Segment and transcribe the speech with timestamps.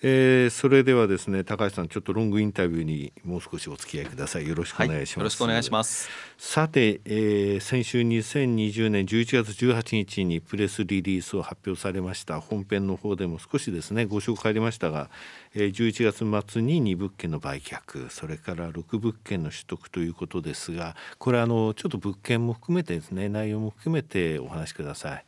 [0.00, 4.48] えー、それではですね高橋さんちょっとロングインタビューにもう少しお付き合いください。
[4.48, 6.08] よろしくお願いします、はい、よろしくお願いします。
[6.36, 12.40] さて、えー、先週2020年11月18日にプレスリリースを発表されました。
[12.40, 15.10] 本編の方でも少しですねご紹介ありましたが、
[15.54, 25.27] えー、11月末に2物件の売却それから6物件の取得ということですがこれあのちょっと物件も含めてですね内容も含めてお話しください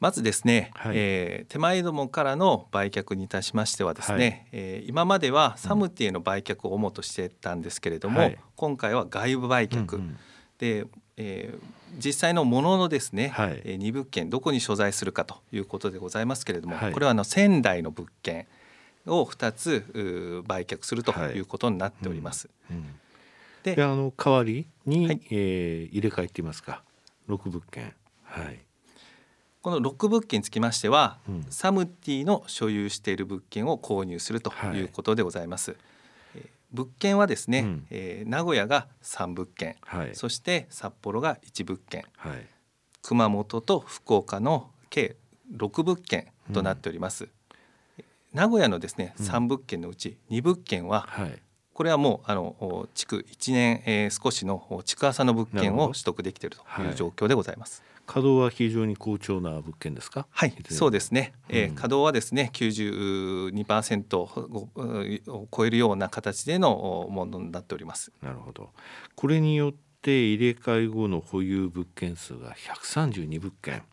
[0.00, 4.16] まずですね、はい、えー、手前どもからの売却にいたしましてはですね、
[4.52, 10.18] はい、えー、今まではサムティへの売却を主としてたんですけれども、はい、今回は外部売却、うんうん、
[10.58, 11.58] で、えー、
[11.98, 18.46] 実際のもののですね、はい、えー、2物件どこに所在するかということでございますけれども、これはあの仙台の物件
[19.04, 21.40] を2つ売却するとい。
[21.40, 22.48] うことになっております。
[22.70, 22.84] うんうん、
[23.62, 26.82] であの代わりに、はい、えー、入れ替えていますか
[27.28, 27.94] 6物件。
[28.22, 28.67] はい
[29.62, 35.72] この6物件につきましては、うん、サムティの所有している物件を購入するということでございます。
[35.72, 35.76] は
[36.38, 36.42] い、
[36.72, 42.46] 物件はですね、うん、えー、名古屋が3物件、はい、そして札幌が1物件、はい、
[43.02, 45.16] 熊本と福岡の計
[45.56, 47.24] 6物件となっております。
[47.24, 47.30] うん、
[48.32, 51.08] 名古屋のですね3物件のうち2物件は、
[51.78, 57.84] これはもうあの築1年、えー、少しの築浅の物件を取得できているという状況でございます。
[58.04, 60.26] 稼働は非常に好調な物件ですか？
[60.28, 61.34] はい、そうですね。
[61.48, 68.10] うん、えー、稼働はですね、92%を超えるような形でのものになっております。
[68.22, 68.70] なるほど。
[69.14, 73.84] これによって入れ替え後の保有物件数が132物件、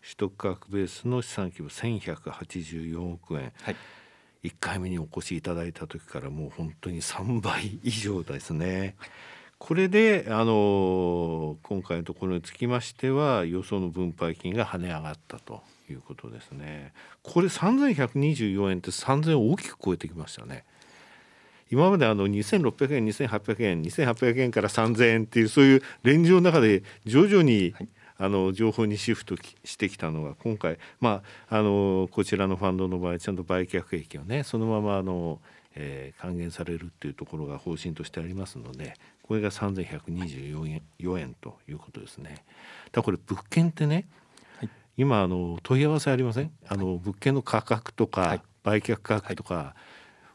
[0.00, 3.52] 取得価格ベースの資産規模1184億円。
[3.60, 3.76] はい。
[4.46, 8.94] 1回目にお越しいただいた時からもう本当に3倍以上ですね。
[9.58, 16.92] これであの今回のところにつきましては予想の分配金が跳ね上がったということですね。
[17.22, 20.64] これ3124円って3000円大きく超えてきましたね。
[21.68, 27.74] 今まであの2600円2800円2800円から3000円っていうそういうレンジの中で徐々に、
[28.18, 35.40] あの情報にシフトしてきたのが今回、まあ、あのこちらのファンドの場合ちゃんと売却益をねそのままあの、
[35.74, 42.44] えー、還元されるっていうところが方針としてありますのでこれが3124円 ,4 円ということですね。
[42.92, 44.06] だこれ物件ってね、
[44.58, 46.52] はい、今あの問い合わせありません？
[46.68, 49.74] あの物件の価格とか、売却価格とか、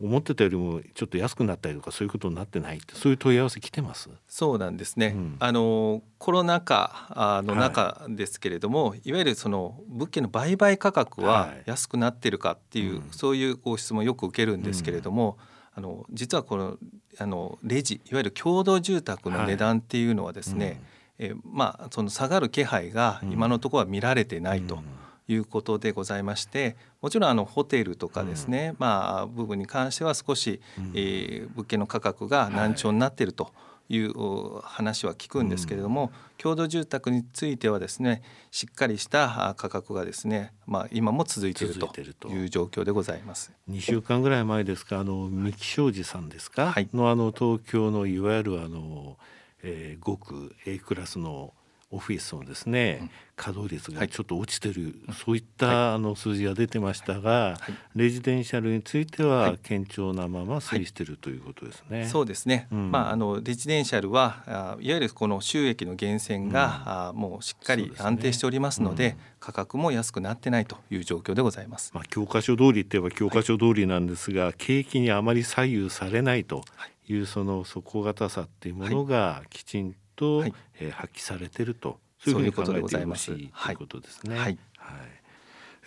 [0.00, 4.10] 思ってたよりもちょっと安くなったりとかそういうことになってないってそういう問い合わせ来てます？
[4.28, 15.54] そうなんですね、うん、あのコロナ禍の中ですけれども、はい、いわゆるその物件の売買価格は安くなってるかっていう、はい、そういうご質問よく受けるんですけれども、うん。
[15.76, 16.78] あの実はこの
[17.18, 20.80] あのレジいわゆる共同住宅の値段っていうのはですね、
[21.18, 24.78] はいうん、えまあその下がる気配が今のところは見られてないと。
[25.26, 33.44] いうことでございましてもちろんあのホテルとかですね、うん、まあ部分に関しては少し、うん、えー、物件の価格が難聴になっていると。
[33.44, 33.52] はい
[33.88, 41.74] いう話は聞くんですけれども、うん、共同住宅についてはですねしっかりした価格がですね、まあ、今も続いている
[42.14, 42.28] と。
[42.28, 43.52] いう状況でございます。
[43.70, 49.18] 2週間ぐらい前ですかあの三木商事さんですか、はい、のあの東京のいわゆるあの、
[49.62, 51.52] えー、極 A クラスの
[51.94, 62.06] オフィスのですね、稼働率がちょっと落ちてる、はい、そういったあの数字が出てましたが、はい、レジデンシャルについては堅調なまま推移しているということですね。
[62.06, 62.66] そうですね。
[62.72, 71.92] うん、まああのレジデンシャルはいわゆるこの収益の源泉が、うん、もうしっかり安定しておりますので、でねうん、価格も安くなってないという状況でございます。
[71.94, 76.64] まあ教科書通りって言えば教科書通りなんですが、はい、景気にあまり左右されないと
[77.08, 80.03] いうその底堅さっていうものがきちんと、
[80.38, 84.36] はい、えー、発揮されているとそういうふうに考えてほしいということですね。
[84.36, 84.58] はい、はい、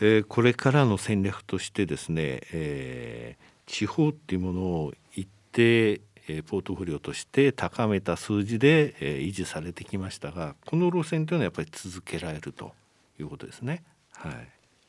[0.01, 12.73] えー、これからの戦略としてですね、えー、地方っていうものを一定えポートフォリオとして高めた数字で、え維持されてきましたがこの路線というのはやっぱり続けられると
[13.19, 13.83] いうことですね。
[14.13, 14.33] はい、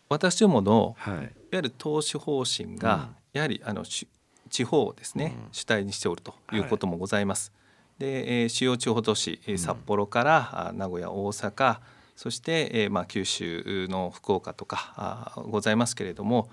[0.09, 7.53] 私どもの、はい、いわゆる投資方針が、やはりあの地方をですね、うん、主体にしておるということもございます。
[7.99, 11.79] で、えー、主要地方都市、札幌から名古屋大阪
[12.19, 16.49] そして、えーまあ、九州の福岡とかあございますけれども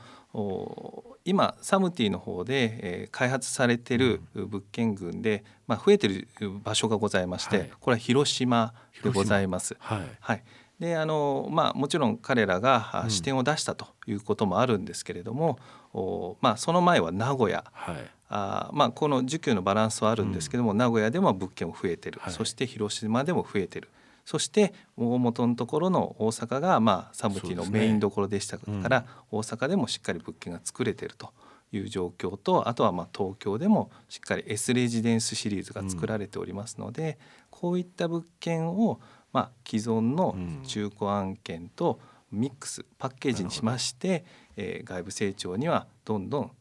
[1.25, 6.27] 今サムティの方で、えー、開発されてる物件群で、まあ、増えてる
[6.63, 9.75] 場所がございまして、はい、これは広島でございます。
[9.79, 10.43] はい、はい
[10.79, 15.57] であのまあ、もちろん彼らが視点を出したということもあるんですけれども、
[15.93, 17.95] うん、まあ、その前は名古屋、はい、
[18.27, 23.89] あまあ、この需給のバランスはあるんですけども、うん、名古屋でも物件も増えてる、はい、そして広島でも増えてる。
[24.25, 31.29] そして大元のところの大阪がまあサムティのメインどころでしたから、ねうん、大阪でもしっかり物件が作れてると。
[31.71, 37.17] いう状況とあとはまあ東京でもしっかり S レジデンスシリーズが作られておりますので、
[37.49, 38.99] こういった物件を
[39.35, 40.33] まあ既存の
[40.63, 41.99] 中古案件と
[42.31, 44.23] ミックスパッケージにしまして、
[44.55, 46.51] えー、外部成長にはどんどん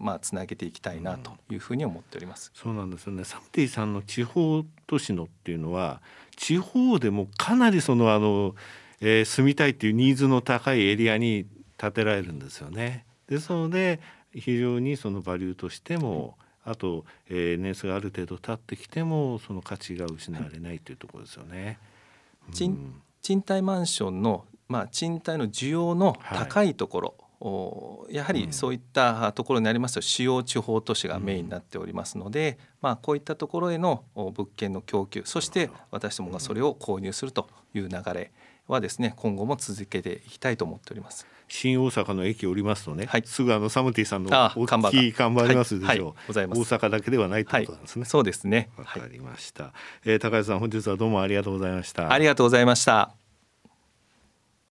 [0.00, 2.50] まあつなげていきたいなというふうに思っております。
[2.56, 3.22] そうなんですよね。
[3.22, 6.02] サムティさんの地方都市のっていうのは
[6.36, 8.56] 地方でもかなりそのあの、
[9.00, 13.04] えー、住みたいっていうニーズの高いエリアに建てられるんですよね。
[13.28, 14.00] ですので
[14.34, 21.78] 非常にそのバリューとしても、あと、えー、年数がある程度経ってきてもその価値が失われないというところですよね。
[22.52, 27.14] 賃賃貸マンションのまあ賃貸の需要の高いところ、
[28.06, 38.32] はい、やはりそういったところになりますと主要地方都市がメインになっておりますので、まあ、こういったところへの物件の供給そして私どもがそれを購入するという流れ
[38.66, 41.26] はですね今後も続けていきたいと思っております。
[41.48, 46.00] 新大阪の駅降りますとね、はい、すぐあのサムティさんの大きい看板ありますでしょう、はい。
[46.00, 46.60] はい、ございます。
[46.60, 48.70] 大阪だけではないということなんですね、そうですね。
[48.76, 49.72] わかりました、
[50.04, 52.12] えー、高橋さん本日はどうもありがとうございました。
[52.12, 53.17] ありがとうございました